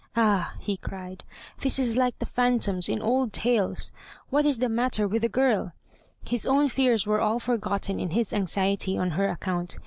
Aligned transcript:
"Ah!" 0.15 0.55
he 0.59 0.77
cried, 0.77 1.23
"this 1.59 1.77
is 1.77 1.95
like 1.95 2.17
the 2.17 2.25
phantoms 2.25 2.89
in 2.89 3.03
old 3.03 3.31
tales. 3.31 3.91
What 4.31 4.45
is 4.45 4.57
the 4.57 4.67
matter 4.67 5.07
with 5.07 5.21
the 5.21 5.29
girl?" 5.29 5.73
His 6.25 6.47
own 6.47 6.69
fears 6.69 7.05
were 7.05 7.21
all 7.21 7.37
forgotten 7.37 7.99
in 7.99 8.09
his 8.09 8.33
anxiety 8.33 8.97
on 8.97 9.11
her 9.11 9.29
account. 9.29 9.77